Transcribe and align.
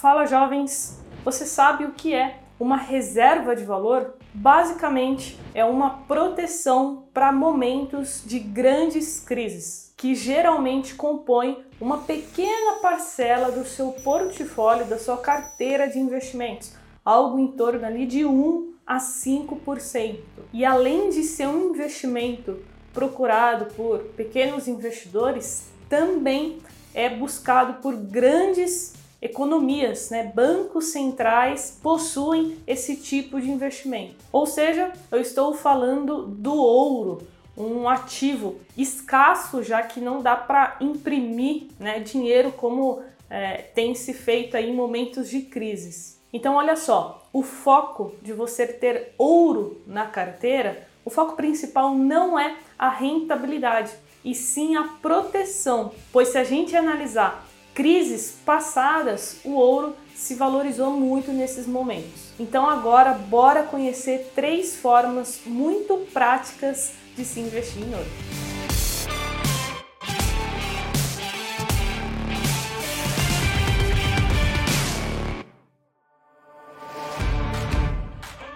Fala 0.00 0.24
jovens, 0.24 0.98
você 1.22 1.44
sabe 1.44 1.84
o 1.84 1.92
que 1.92 2.14
é 2.14 2.38
uma 2.58 2.78
reserva 2.78 3.54
de 3.54 3.64
valor? 3.64 4.14
Basicamente, 4.32 5.38
é 5.54 5.62
uma 5.62 5.90
proteção 6.08 7.04
para 7.12 7.30
momentos 7.30 8.22
de 8.24 8.38
grandes 8.38 9.20
crises, 9.20 9.92
que 9.98 10.14
geralmente 10.14 10.94
compõe 10.94 11.62
uma 11.78 11.98
pequena 11.98 12.78
parcela 12.80 13.52
do 13.52 13.62
seu 13.66 13.92
portfólio, 13.92 14.86
da 14.86 14.98
sua 14.98 15.18
carteira 15.18 15.86
de 15.86 15.98
investimentos, 15.98 16.72
algo 17.04 17.38
em 17.38 17.48
torno 17.48 17.84
ali 17.84 18.06
de 18.06 18.24
1 18.24 18.72
a 18.86 18.96
5%. 18.96 20.18
E 20.50 20.64
além 20.64 21.10
de 21.10 21.24
ser 21.24 21.46
um 21.46 21.74
investimento 21.74 22.56
procurado 22.94 23.66
por 23.74 23.98
pequenos 24.16 24.66
investidores, 24.66 25.68
também 25.90 26.58
é 26.94 27.10
buscado 27.10 27.82
por 27.82 27.94
grandes 27.94 28.98
economias, 29.20 30.10
né? 30.10 30.32
bancos 30.34 30.86
centrais 30.86 31.78
possuem 31.82 32.56
esse 32.66 32.96
tipo 32.96 33.40
de 33.40 33.50
investimento. 33.50 34.16
Ou 34.32 34.46
seja, 34.46 34.92
eu 35.10 35.20
estou 35.20 35.54
falando 35.54 36.26
do 36.26 36.54
ouro, 36.54 37.26
um 37.56 37.88
ativo 37.88 38.58
escasso, 38.76 39.62
já 39.62 39.82
que 39.82 40.00
não 40.00 40.22
dá 40.22 40.36
para 40.36 40.76
imprimir 40.80 41.64
né, 41.78 42.00
dinheiro 42.00 42.52
como 42.52 43.02
é, 43.28 43.58
tem 43.74 43.94
se 43.94 44.14
feito 44.14 44.56
em 44.56 44.74
momentos 44.74 45.28
de 45.28 45.42
crises. 45.42 46.18
Então, 46.32 46.54
olha 46.54 46.76
só, 46.76 47.26
o 47.32 47.42
foco 47.42 48.14
de 48.22 48.32
você 48.32 48.66
ter 48.66 49.14
ouro 49.18 49.82
na 49.86 50.06
carteira, 50.06 50.86
o 51.04 51.10
foco 51.10 51.36
principal 51.36 51.94
não 51.94 52.38
é 52.38 52.56
a 52.78 52.88
rentabilidade, 52.88 53.92
e 54.24 54.34
sim 54.34 54.76
a 54.76 54.84
proteção, 55.00 55.92
pois 56.12 56.28
se 56.28 56.38
a 56.38 56.44
gente 56.44 56.76
analisar 56.76 57.46
crises 57.80 58.36
passadas, 58.44 59.40
o 59.42 59.52
ouro 59.54 59.96
se 60.14 60.34
valorizou 60.34 60.90
muito 60.90 61.32
nesses 61.32 61.66
momentos. 61.66 62.30
Então 62.38 62.68
agora 62.68 63.14
bora 63.14 63.62
conhecer 63.62 64.32
três 64.34 64.76
formas 64.76 65.40
muito 65.46 65.96
práticas 66.12 66.92
de 67.16 67.24
se 67.24 67.40
investir 67.40 67.82
em 67.82 67.94
ouro. 67.94 68.06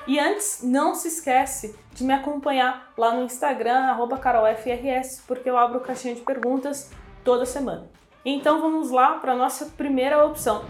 E 0.06 0.18
antes, 0.18 0.60
não 0.62 0.94
se 0.94 1.08
esquece 1.08 1.74
de 1.94 2.04
me 2.04 2.12
acompanhar 2.12 2.92
lá 2.94 3.14
no 3.14 3.22
Instagram, 3.22 3.96
carolfrs, 4.20 5.22
porque 5.26 5.48
eu 5.48 5.56
abro 5.56 5.80
caixinha 5.80 6.14
de 6.14 6.20
perguntas 6.20 6.90
toda 7.24 7.46
semana. 7.46 7.88
Então 8.24 8.60
vamos 8.60 8.90
lá 8.90 9.18
para 9.18 9.32
a 9.32 9.36
nossa 9.36 9.66
primeira 9.76 10.24
opção. 10.24 10.64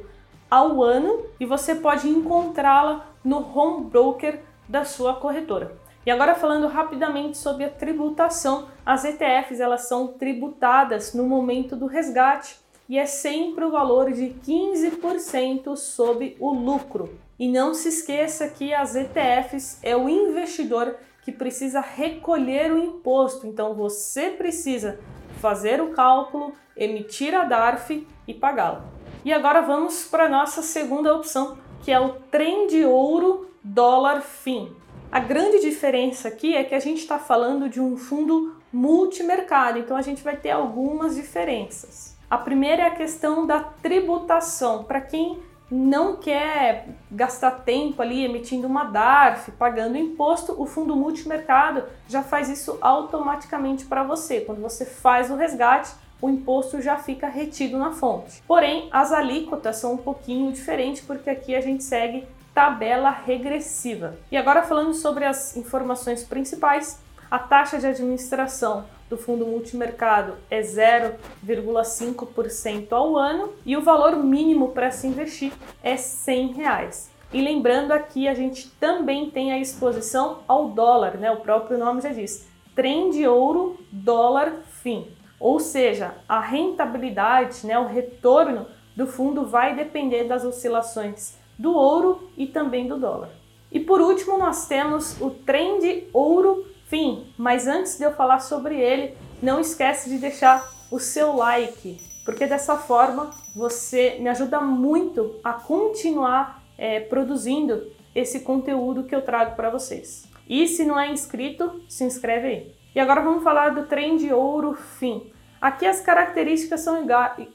ao 0.50 0.82
ano 0.82 1.26
e 1.40 1.46
você 1.46 1.76
pode 1.76 2.10
encontrá-la 2.10 3.06
no 3.24 3.38
home 3.38 3.86
broker 3.86 4.40
da 4.68 4.84
sua 4.84 5.16
corretora. 5.16 5.76
E 6.06 6.12
agora 6.12 6.36
falando 6.36 6.68
rapidamente 6.68 7.38
sobre 7.38 7.64
a 7.64 7.70
tributação, 7.70 8.68
as 8.86 9.04
ETFs 9.04 9.60
elas 9.60 9.88
são 9.88 10.08
tributadas 10.08 11.14
no 11.14 11.24
momento 11.24 11.76
do 11.76 11.88
resgate 11.88 12.58
e 12.88 13.00
é 13.00 13.06
sempre 13.08 13.66
o 13.66 13.72
valor 13.72 14.12
de 14.12 14.36
15% 14.46 15.76
sobre 15.76 16.38
o 16.40 16.54
lucro. 16.54 17.18
E 17.40 17.48
não 17.48 17.74
se 17.74 17.90
esqueça 17.90 18.48
que 18.48 18.74
as 18.74 18.96
ETFs 18.96 19.80
é 19.82 19.98
o 19.98 20.08
investidor 20.08 20.96
que 21.24 21.32
precisa 21.32 21.82
recolher 21.82 22.72
o 22.72 22.78
imposto, 22.78 23.48
então 23.48 23.74
você 23.74 24.30
precisa 24.30 25.00
fazer 25.42 25.82
o 25.82 25.90
cálculo, 25.90 26.54
emitir 26.78 27.34
a 27.34 27.44
DARF 27.44 28.08
e 28.28 28.34
pagá-lo. 28.34 28.84
E 29.26 29.34
agora 29.34 29.62
vamos 29.62 30.06
para 30.06 30.26
a 30.26 30.30
nossa 30.30 30.62
segunda 30.62 31.14
opção, 31.16 31.58
que 31.84 31.92
é 31.92 32.00
o 32.00 32.14
trem 32.30 32.68
ouro 32.86 33.50
dólar 33.66 34.22
fim. 34.22 34.72
A 35.12 35.20
grande 35.20 35.60
diferença 35.60 36.28
aqui 36.28 36.56
é 36.56 36.64
que 36.64 36.76
a 36.76 36.80
gente 36.80 37.00
está 37.00 37.18
falando 37.18 37.68
de 37.68 37.82
um 37.82 37.98
fundo 37.98 38.56
multimercado, 38.72 39.80
então 39.80 39.98
a 39.98 40.02
gente 40.04 40.24
vai 40.24 40.38
ter 40.38 40.52
algumas 40.52 41.16
diferenças. 41.16 42.16
A 42.30 42.38
primeira 42.38 42.84
é 42.84 42.88
a 42.88 42.96
questão 42.96 43.46
da 43.48 43.60
tributação. 43.60 44.84
Para 44.84 45.02
quem 45.02 45.40
não 45.72 46.16
quer 46.18 46.90
gastar 47.10 47.52
tempo 47.52 48.02
ali 48.04 48.24
emitindo 48.24 48.68
uma 48.68 48.84
DARF, 48.84 49.52
pagando 49.54 49.98
imposto, 49.98 50.54
o 50.62 50.68
fundo 50.68 50.96
multimercado 50.96 51.86
já 52.08 52.22
faz 52.22 52.50
isso 52.50 52.78
automaticamente 52.82 53.86
para 53.86 54.04
você. 54.04 54.42
Quando 54.42 54.62
você 54.62 54.86
faz 54.86 55.32
o 55.32 55.36
resgate, 55.36 55.92
o 56.22 56.30
imposto 56.30 56.82
já 56.82 56.98
fica 56.98 57.28
retido 57.28 57.78
na 57.78 57.92
fonte. 57.92 58.44
Porém, 58.48 58.90
as 58.92 59.12
alíquotas 59.12 59.78
são 59.78 59.94
um 59.94 59.98
pouquinho 59.98 60.52
diferentes 60.52 61.02
porque 61.02 61.30
aqui 61.30 61.56
a 61.56 61.62
gente 61.62 61.84
segue 61.84 62.28
tabela 62.56 63.12
regressiva. 63.12 64.18
E 64.32 64.38
agora 64.38 64.64
falando 64.64 64.94
sobre 64.94 65.26
as 65.26 65.58
informações 65.58 66.24
principais, 66.24 67.04
a 67.30 67.38
taxa 67.38 67.78
de 67.78 67.86
administração 67.86 68.86
do 69.10 69.18
fundo 69.18 69.46
multimercado 69.46 70.36
é 70.50 70.62
0,5% 70.62 72.94
ao 72.94 73.18
ano 73.18 73.52
e 73.66 73.76
o 73.76 73.82
valor 73.82 74.16
mínimo 74.16 74.70
para 74.70 74.90
se 74.90 75.06
investir 75.06 75.52
é 75.84 75.98
100 75.98 76.54
reais. 76.54 77.12
E 77.34 77.42
lembrando 77.42 77.92
aqui, 77.92 78.30
a 78.30 78.34
gente 78.34 78.70
também 78.80 79.30
tem 79.30 79.52
a 79.52 79.60
exposição 79.60 80.40
ao 80.48 80.70
dólar, 80.70 81.18
né? 81.18 81.30
O 81.32 81.42
próprio 81.42 81.78
nome 81.78 82.00
já 82.00 82.14
diz, 82.14 82.48
trem 82.74 83.10
de 83.10 83.28
ouro, 83.28 83.78
dólar, 83.92 84.54
fim. 84.82 85.10
Ou 85.38 85.60
seja, 85.60 86.16
a 86.30 86.40
rentabilidade, 86.40 87.68
né, 87.68 87.78
o 87.78 87.88
retorno 87.88 88.66
do 88.96 89.06
fundo 89.06 89.46
vai 89.46 89.76
depender 89.76 90.24
das 90.24 90.46
oscilações 90.46 91.44
do 91.58 91.74
ouro 91.74 92.30
e 92.38 92.48
também 92.48 92.88
do 92.88 92.98
dólar. 92.98 93.30
E 93.72 93.80
por 93.80 94.00
último, 94.00 94.38
nós 94.38 94.68
temos 94.68 95.20
o 95.20 95.30
trend 95.30 96.08
ouro 96.14 96.66
fim, 96.88 97.28
mas 97.38 97.68
antes 97.68 97.98
de 97.98 98.04
eu 98.04 98.12
falar 98.12 98.40
sobre 98.40 98.80
ele, 98.80 99.18
não 99.42 99.60
esquece 99.60 100.10
de 100.10 100.18
deixar 100.18 100.72
o 100.92 101.00
seu 101.00 101.36
like, 101.36 102.00
porque 102.24 102.46
dessa 102.46 102.78
forma 102.78 103.32
você 103.56 104.18
me 104.20 104.30
ajuda 104.30 104.62
muito 104.62 105.40
a 105.44 105.54
continuar 105.54 106.64
é, 106.78 107.00
produzindo 107.00 107.92
esse 108.14 108.42
conteúdo 108.42 109.04
que 109.04 109.16
eu 109.16 109.22
trago 109.22 109.56
para 109.56 109.70
vocês. 109.70 110.26
E 110.48 110.68
se 110.68 110.86
não 110.86 111.00
é 111.00 111.12
inscrito, 111.12 111.84
se 111.90 112.04
inscreve 112.04 112.48
aí. 112.48 112.76
E 112.94 113.00
agora 113.00 113.22
vamos 113.22 113.44
falar 113.44 113.70
do 113.70 113.88
trend 113.88 114.32
ouro 114.32 114.74
fim. 114.74 115.32
Aqui 115.60 115.86
as 115.86 116.00
características 116.00 116.82
são 116.82 117.04
iguais. 117.04 117.48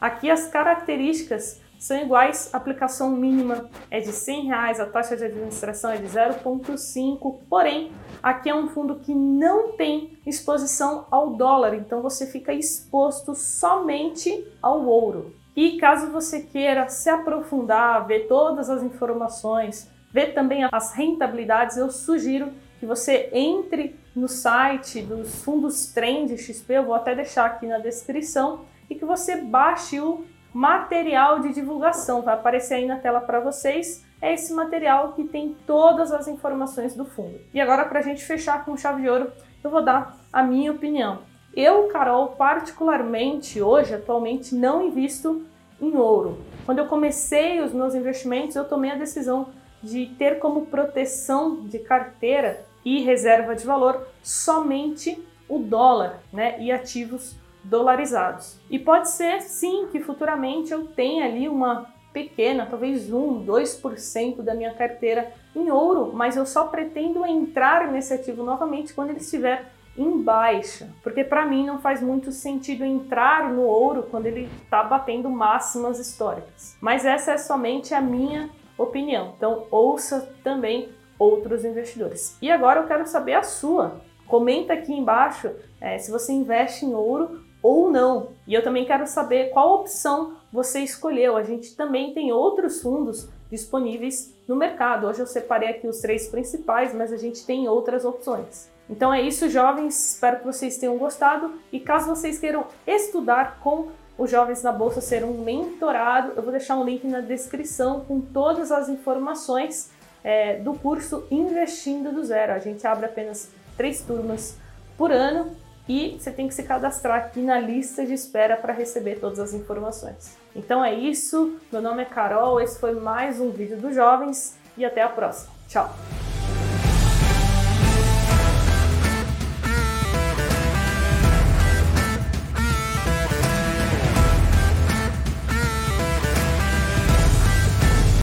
Aqui 0.00 0.30
as 0.30 0.48
características 0.48 1.60
são 1.84 1.98
iguais, 1.98 2.48
a 2.50 2.56
aplicação 2.56 3.10
mínima 3.10 3.68
é 3.90 4.00
de 4.00 4.10
100 4.10 4.46
reais, 4.46 4.80
a 4.80 4.86
taxa 4.86 5.14
de 5.18 5.24
administração 5.24 5.90
é 5.90 5.98
de 5.98 6.06
0,5, 6.06 7.40
porém 7.46 7.92
aqui 8.22 8.48
é 8.48 8.54
um 8.54 8.68
fundo 8.68 9.00
que 9.00 9.14
não 9.14 9.72
tem 9.72 10.16
exposição 10.26 11.06
ao 11.10 11.34
dólar, 11.34 11.74
então 11.74 12.00
você 12.00 12.26
fica 12.26 12.54
exposto 12.54 13.34
somente 13.34 14.50
ao 14.62 14.86
ouro. 14.86 15.34
E 15.54 15.76
caso 15.76 16.10
você 16.10 16.40
queira 16.40 16.88
se 16.88 17.10
aprofundar, 17.10 18.06
ver 18.06 18.28
todas 18.28 18.70
as 18.70 18.82
informações, 18.82 19.86
ver 20.10 20.32
também 20.32 20.66
as 20.72 20.94
rentabilidades, 20.94 21.76
eu 21.76 21.90
sugiro 21.90 22.50
que 22.80 22.86
você 22.86 23.28
entre 23.30 23.94
no 24.16 24.26
site 24.26 25.02
dos 25.02 25.44
fundos 25.44 25.92
Trend 25.92 26.34
XP, 26.38 26.78
eu 26.78 26.86
vou 26.86 26.94
até 26.94 27.14
deixar 27.14 27.44
aqui 27.44 27.66
na 27.66 27.76
descrição, 27.76 28.64
e 28.88 28.94
que 28.94 29.04
você 29.04 29.36
baixe 29.36 30.00
o 30.00 30.24
material 30.54 31.40
de 31.40 31.52
divulgação, 31.52 32.22
vai 32.22 32.34
aparecer 32.34 32.74
aí 32.74 32.86
na 32.86 32.96
tela 32.96 33.20
para 33.20 33.40
vocês. 33.40 34.06
É 34.22 34.32
esse 34.32 34.54
material 34.54 35.12
que 35.12 35.24
tem 35.24 35.54
todas 35.66 36.12
as 36.12 36.28
informações 36.28 36.94
do 36.94 37.04
fundo. 37.04 37.40
E 37.52 37.60
agora, 37.60 37.84
para 37.84 37.98
a 37.98 38.02
gente 38.02 38.24
fechar 38.24 38.64
com 38.64 38.76
chave 38.76 39.02
de 39.02 39.08
ouro, 39.08 39.32
eu 39.62 39.68
vou 39.68 39.82
dar 39.82 40.16
a 40.32 40.44
minha 40.44 40.70
opinião. 40.70 41.18
Eu, 41.54 41.88
Carol, 41.88 42.28
particularmente 42.28 43.60
hoje, 43.60 43.94
atualmente, 43.94 44.54
não 44.54 44.86
invisto 44.86 45.44
em 45.80 45.96
ouro. 45.96 46.38
Quando 46.64 46.78
eu 46.78 46.86
comecei 46.86 47.60
os 47.60 47.72
meus 47.72 47.94
investimentos, 47.94 48.54
eu 48.54 48.64
tomei 48.64 48.92
a 48.92 48.96
decisão 48.96 49.48
de 49.82 50.06
ter 50.18 50.38
como 50.38 50.66
proteção 50.66 51.62
de 51.62 51.80
carteira 51.80 52.64
e 52.84 53.02
reserva 53.02 53.54
de 53.54 53.66
valor 53.66 54.06
somente 54.22 55.20
o 55.48 55.58
dólar, 55.58 56.20
né, 56.32 56.56
e 56.60 56.72
ativos 56.72 57.36
dolarizados. 57.64 58.60
E 58.70 58.78
pode 58.78 59.10
ser 59.10 59.40
sim 59.40 59.88
que 59.90 60.00
futuramente 60.00 60.72
eu 60.72 60.86
tenha 60.86 61.24
ali 61.24 61.48
uma 61.48 61.92
pequena, 62.12 62.66
talvez 62.66 63.12
1, 63.12 63.44
2% 63.44 64.42
da 64.42 64.54
minha 64.54 64.72
carteira 64.72 65.32
em 65.54 65.70
ouro, 65.70 66.12
mas 66.14 66.36
eu 66.36 66.46
só 66.46 66.68
pretendo 66.68 67.26
entrar 67.26 67.90
nesse 67.90 68.14
ativo 68.14 68.44
novamente 68.44 68.94
quando 68.94 69.10
ele 69.10 69.18
estiver 69.18 69.72
em 69.96 70.22
baixa, 70.22 70.88
porque 71.02 71.22
para 71.22 71.46
mim 71.46 71.64
não 71.66 71.78
faz 71.78 72.02
muito 72.02 72.32
sentido 72.32 72.84
entrar 72.84 73.52
no 73.52 73.62
ouro 73.62 74.06
quando 74.10 74.26
ele 74.26 74.48
está 74.62 74.82
batendo 74.82 75.30
máximas 75.30 75.98
históricas. 75.98 76.76
Mas 76.80 77.04
essa 77.04 77.32
é 77.32 77.38
somente 77.38 77.94
a 77.94 78.00
minha 78.00 78.50
opinião. 78.76 79.34
Então 79.36 79.66
ouça 79.70 80.32
também 80.42 80.88
outros 81.18 81.64
investidores. 81.64 82.36
E 82.42 82.50
agora 82.50 82.80
eu 82.80 82.86
quero 82.86 83.06
saber 83.06 83.34
a 83.34 83.42
sua. 83.42 84.00
Comenta 84.26 84.72
aqui 84.72 84.92
embaixo 84.92 85.50
é, 85.80 85.98
se 85.98 86.10
você 86.10 86.32
investe 86.32 86.84
em 86.84 86.94
ouro 86.94 87.43
ou 87.64 87.90
não. 87.90 88.28
E 88.46 88.52
eu 88.52 88.62
também 88.62 88.84
quero 88.84 89.06
saber 89.06 89.48
qual 89.48 89.76
opção 89.76 90.34
você 90.52 90.80
escolheu. 90.80 91.34
A 91.34 91.42
gente 91.42 91.74
também 91.74 92.12
tem 92.12 92.30
outros 92.30 92.82
fundos 92.82 93.26
disponíveis 93.50 94.34
no 94.46 94.54
mercado. 94.54 95.06
Hoje 95.06 95.20
eu 95.20 95.26
separei 95.26 95.70
aqui 95.70 95.88
os 95.88 95.98
três 96.00 96.28
principais, 96.28 96.94
mas 96.94 97.10
a 97.10 97.16
gente 97.16 97.46
tem 97.46 97.66
outras 97.66 98.04
opções. 98.04 98.70
Então 98.88 99.12
é 99.12 99.22
isso, 99.22 99.48
jovens. 99.48 100.12
Espero 100.12 100.40
que 100.40 100.44
vocês 100.44 100.76
tenham 100.76 100.98
gostado. 100.98 101.54
E 101.72 101.80
caso 101.80 102.06
vocês 102.06 102.38
queiram 102.38 102.66
estudar 102.86 103.58
com 103.60 103.88
os 104.18 104.30
jovens 104.30 104.62
na 104.62 104.70
bolsa, 104.70 105.00
ser 105.00 105.24
um 105.24 105.38
mentorado, 105.38 106.34
eu 106.36 106.42
vou 106.42 106.52
deixar 106.52 106.76
um 106.76 106.84
link 106.84 107.04
na 107.04 107.20
descrição 107.20 108.04
com 108.06 108.20
todas 108.20 108.70
as 108.70 108.88
informações 108.88 109.90
é, 110.22 110.58
do 110.58 110.74
curso 110.74 111.26
Investindo 111.30 112.12
do 112.12 112.22
Zero. 112.22 112.52
A 112.52 112.60
gente 112.60 112.86
abre 112.86 113.06
apenas 113.06 113.50
três 113.76 114.02
turmas 114.02 114.56
por 114.96 115.10
ano 115.10 115.63
e 115.88 116.16
você 116.18 116.30
tem 116.30 116.48
que 116.48 116.54
se 116.54 116.62
cadastrar 116.62 117.16
aqui 117.16 117.40
na 117.40 117.58
lista 117.58 118.04
de 118.06 118.14
espera 118.14 118.56
para 118.56 118.72
receber 118.72 119.16
todas 119.16 119.38
as 119.38 119.52
informações. 119.52 120.36
Então 120.54 120.84
é 120.84 120.94
isso, 120.94 121.56
meu 121.70 121.82
nome 121.82 122.02
é 122.02 122.06
Carol, 122.06 122.60
esse 122.60 122.78
foi 122.78 122.94
mais 122.94 123.40
um 123.40 123.50
vídeo 123.50 123.76
dos 123.76 123.94
jovens 123.94 124.56
e 124.76 124.84
até 124.84 125.02
a 125.02 125.08
próxima. 125.08 125.52
Tchau! 125.68 126.23